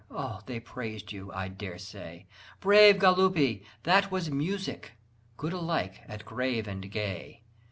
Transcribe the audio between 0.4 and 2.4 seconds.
they praised you, I dare say!